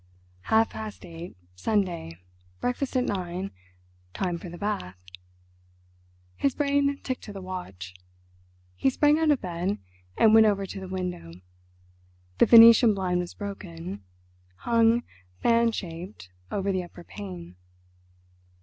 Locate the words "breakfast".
2.59-2.97